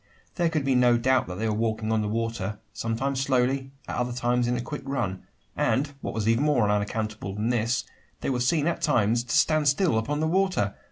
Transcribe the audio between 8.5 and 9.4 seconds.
at times to